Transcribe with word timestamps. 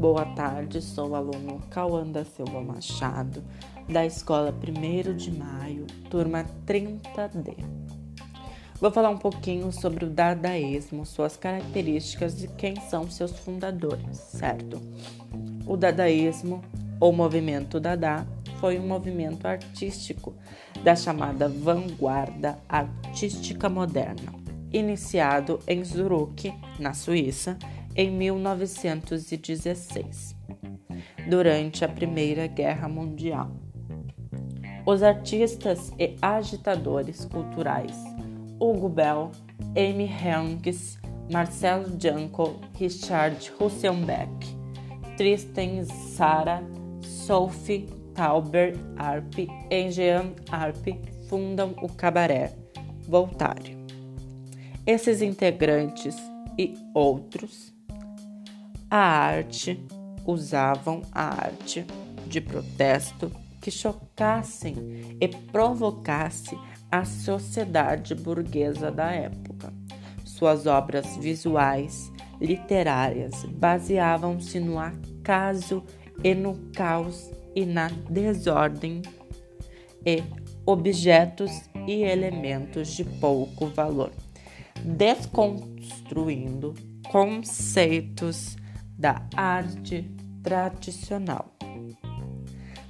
boa 0.00 0.24
tarde. 0.24 0.80
Sou 0.80 1.10
o 1.10 1.14
aluno 1.14 1.60
Cauã 1.68 2.06
da 2.06 2.24
Silva 2.24 2.62
Machado, 2.62 3.44
da 3.86 4.06
Escola 4.06 4.50
1 4.50 5.14
de 5.14 5.30
Maio, 5.30 5.86
turma 6.08 6.42
30D. 6.66 7.54
Vou 8.80 8.90
falar 8.90 9.10
um 9.10 9.18
pouquinho 9.18 9.70
sobre 9.70 10.06
o 10.06 10.10
dadaísmo, 10.10 11.04
suas 11.04 11.36
características 11.36 12.42
e 12.42 12.48
quem 12.48 12.76
são 12.76 13.10
seus 13.10 13.32
fundadores, 13.40 14.16
certo? 14.16 14.80
O 15.66 15.76
dadaísmo, 15.76 16.62
ou 16.98 17.12
movimento 17.12 17.78
Dada, 17.78 18.26
foi 18.58 18.78
um 18.78 18.86
movimento 18.86 19.46
artístico 19.46 20.34
da 20.82 20.96
chamada 20.96 21.46
vanguarda 21.46 22.58
artística 22.66 23.68
moderna, 23.68 24.32
iniciado 24.72 25.60
em 25.68 25.84
Zurich, 25.84 26.54
na 26.78 26.94
Suíça, 26.94 27.58
em 27.94 28.10
1916, 28.10 30.36
durante 31.28 31.84
a 31.84 31.88
Primeira 31.88 32.46
Guerra 32.46 32.88
Mundial. 32.88 33.50
Os 34.86 35.02
artistas 35.02 35.92
e 35.98 36.16
agitadores 36.22 37.24
culturais 37.24 37.96
Hugo 38.58 38.88
Bell, 38.88 39.30
Amy 39.76 40.04
Henriques, 40.04 40.98
Marcel 41.32 41.84
Janko, 41.98 42.60
Richard 42.78 43.52
Hussenbeck, 43.58 44.30
Tristan 45.16 45.84
Sara, 45.84 46.62
Sophie 47.00 47.86
Tauber 48.14 48.74
Arp 48.96 49.38
e 49.70 49.90
Jean 49.90 50.32
Arp 50.50 50.86
fundam 51.28 51.74
o 51.80 51.88
cabaré 51.88 52.52
Voltaire. 53.08 53.78
Esses 54.86 55.22
integrantes 55.22 56.16
e 56.58 56.74
outros 56.94 57.72
a 58.90 58.98
arte, 58.98 59.86
usavam 60.26 61.02
a 61.12 61.44
arte 61.44 61.86
de 62.26 62.40
protesto 62.40 63.30
que 63.60 63.70
chocassem 63.70 65.16
e 65.20 65.28
provocasse 65.28 66.58
a 66.90 67.04
sociedade 67.04 68.14
burguesa 68.14 68.90
da 68.90 69.12
época. 69.12 69.72
Suas 70.24 70.66
obras 70.66 71.16
visuais, 71.18 72.10
literárias, 72.40 73.44
baseavam-se 73.44 74.58
no 74.58 74.78
acaso 74.78 75.84
e 76.24 76.34
no 76.34 76.54
caos 76.74 77.30
e 77.54 77.64
na 77.64 77.88
desordem 78.08 79.02
e 80.04 80.22
objetos 80.66 81.50
e 81.86 82.02
elementos 82.02 82.88
de 82.88 83.04
pouco 83.04 83.66
valor, 83.66 84.10
desconstruindo 84.82 86.74
conceitos 87.10 88.56
da 89.00 89.26
arte 89.34 90.02
tradicional. 90.42 91.54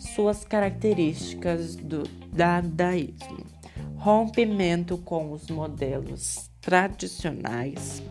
Suas 0.00 0.44
características 0.44 1.76
do 1.76 2.02
dadaísmo: 2.32 3.46
rompimento 3.94 4.98
com 4.98 5.30
os 5.30 5.46
modelos 5.48 6.50
tradicionais 6.60 8.02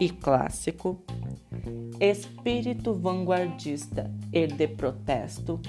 e 0.00 0.08
clássico, 0.08 1.04
espírito 2.00 2.94
vanguardista 2.94 4.10
e 4.32 4.46
de 4.46 4.66
protesto, 4.66 5.60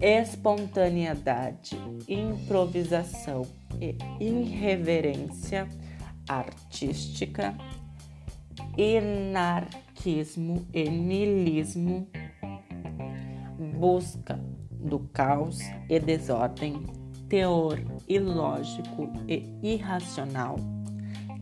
espontaneidade, 0.00 1.76
improvisação 2.08 3.46
e 3.80 3.96
irreverência 4.20 5.68
artística, 6.28 7.54
anarquismo 10.02 10.66
e 10.74 10.90
niilismo, 10.90 12.08
busca 13.78 14.38
do 14.70 14.98
caos 15.12 15.60
e 15.88 16.00
desordem, 16.00 16.84
teor 17.28 17.80
ilógico 18.08 19.08
e 19.28 19.44
irracional, 19.62 20.56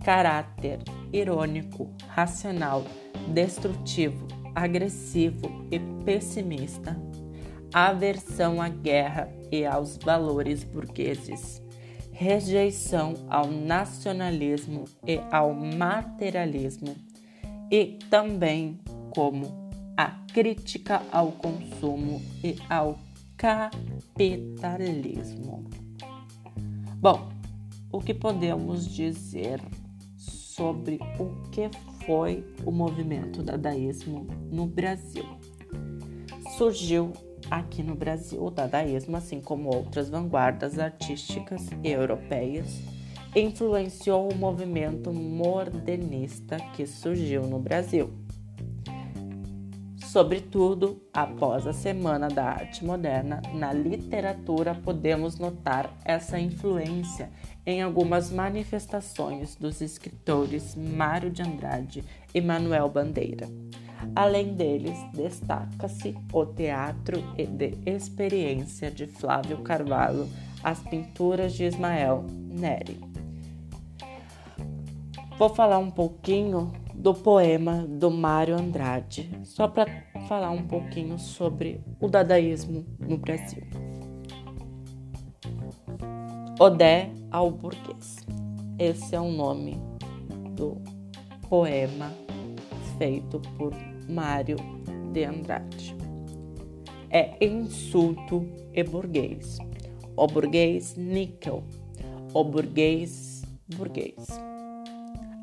caráter 0.05 0.81
irônico, 1.13 1.91
racional, 2.09 2.85
destrutivo, 3.33 4.29
agressivo 4.55 5.67
e 5.71 5.81
pessimista, 6.05 7.01
aversão 7.73 8.61
à 8.61 8.69
guerra 8.69 9.33
e 9.51 9.65
aos 9.65 9.97
valores 9.97 10.65
burgueses, 10.65 11.63
rejeição 12.13 13.15
ao 13.29 13.47
nacionalismo 13.47 14.85
e 15.07 15.19
ao 15.33 15.55
materialismo 15.55 17.10
e 17.71 17.99
também 18.11 18.79
como 19.11 19.71
a 19.97 20.11
crítica 20.33 21.03
ao 21.13 21.33
consumo 21.33 22.23
e 22.43 22.57
ao 22.69 22.99
capitalismo. 23.37 25.69
Bom, 26.97 27.31
o 27.93 28.01
que 28.01 28.15
podemos 28.15 28.87
dizer 28.87 29.61
sobre 30.17 30.99
o 31.19 31.43
que 31.51 31.69
foi 32.05 32.47
o 32.65 32.71
movimento 32.71 33.43
dadaísmo 33.43 34.29
no 34.51 34.65
Brasil? 34.67 35.25
Surgiu 36.57 37.13
aqui 37.51 37.83
no 37.83 37.95
Brasil 37.95 38.43
o 38.45 38.51
dadaísmo, 38.51 39.17
assim 39.17 39.41
como 39.41 39.75
outras 39.75 40.11
vanguardas 40.11 40.79
artísticas 40.79 41.67
europeias 41.83 42.79
influenciou 43.35 44.31
o 44.31 44.35
movimento 44.35 45.13
modernista 45.13 46.57
que 46.75 46.87
surgiu 46.87 47.43
no 47.43 47.59
Brasil. 47.59 48.11
Sobretudo, 50.11 51.01
após 51.13 51.69
a 51.69 51.73
Semana 51.73 52.27
da 52.27 52.45
Arte 52.47 52.85
Moderna, 52.85 53.41
na 53.55 53.73
literatura 53.73 54.75
podemos 54.75 55.39
notar 55.39 55.97
essa 56.05 56.41
influência 56.41 57.31
em 57.65 57.81
algumas 57.81 58.33
manifestações 58.33 59.55
dos 59.55 59.81
escritores 59.81 60.75
Mário 60.75 61.31
de 61.31 61.43
Andrade 61.43 62.05
e 62.35 62.41
Manuel 62.41 62.89
Bandeira. 62.89 63.47
Além 64.17 64.55
deles, 64.55 64.99
destaca-se 65.15 66.17
o 66.33 66.45
teatro 66.45 67.23
de 67.37 67.79
experiência 67.87 68.91
de 68.91 69.07
Flávio 69.07 69.59
Carvalho, 69.59 70.29
as 70.65 70.81
pinturas 70.81 71.53
de 71.53 71.67
Ismael 71.67 72.25
Neri. 72.29 73.10
Vou 75.41 75.49
falar 75.49 75.79
um 75.79 75.91
pouquinho 75.91 76.71
do 76.95 77.15
poema 77.15 77.87
do 77.89 78.11
Mário 78.11 78.55
Andrade, 78.55 79.31
só 79.43 79.67
para 79.67 79.91
falar 80.29 80.51
um 80.51 80.67
pouquinho 80.67 81.19
sobre 81.19 81.81
o 81.99 82.09
dadaísmo 82.09 82.85
no 82.99 83.17
Brasil. 83.17 83.63
Odé 86.59 87.11
ao 87.31 87.51
burguês. 87.51 88.19
Esse 88.79 89.17
é 89.17 89.21
o 89.21 89.33
nome 89.33 89.81
do 90.51 90.77
poema 91.49 92.13
feito 92.99 93.41
por 93.57 93.73
Mário 94.11 94.59
de 95.11 95.25
Andrade. 95.25 95.97
É 97.09 97.43
insulto 97.43 98.47
e 98.75 98.85
burguês. 98.85 99.57
O 100.15 100.27
burguês 100.27 100.97
níquel. 100.97 101.65
O 102.35 102.45
burguês 102.45 103.43
burguês 103.75 104.29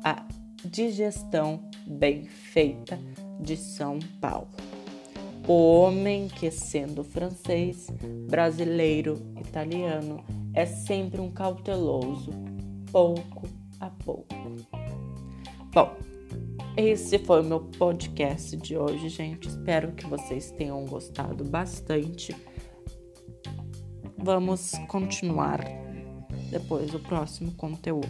a 0.08 0.26
digestão 0.64 1.68
bem 1.86 2.24
feita 2.24 2.98
de 3.40 3.58
São 3.58 3.98
Paulo. 4.20 4.48
O 5.46 5.80
homem 5.80 6.28
que, 6.28 6.50
sendo 6.50 7.04
francês, 7.04 7.88
brasileiro, 8.28 9.18
italiano, 9.38 10.24
é 10.54 10.64
sempre 10.64 11.20
um 11.20 11.30
cauteloso, 11.30 12.30
pouco 12.90 13.46
a 13.80 13.90
pouco. 13.90 14.34
Bom, 15.74 15.94
esse 16.74 17.18
foi 17.18 17.42
o 17.42 17.44
meu 17.44 17.60
podcast 17.60 18.56
de 18.56 18.78
hoje, 18.78 19.10
gente. 19.10 19.48
Espero 19.48 19.92
que 19.92 20.06
vocês 20.06 20.50
tenham 20.52 20.84
gostado 20.86 21.44
bastante. 21.44 22.34
Vamos 24.16 24.72
continuar 24.88 25.60
depois 26.50 26.94
o 26.94 26.98
próximo 26.98 27.52
conteúdo. 27.52 28.08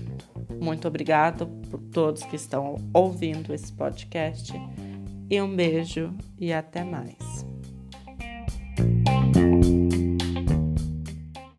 Muito 0.60 0.88
obrigada 0.88 1.46
por 1.46 1.80
todos 1.80 2.22
que 2.24 2.36
estão 2.36 2.76
ouvindo 2.92 3.52
esse 3.54 3.72
podcast 3.72 4.52
e 5.30 5.40
um 5.40 5.54
beijo 5.54 6.12
e 6.38 6.52
até 6.52 6.84
mais. 6.84 7.46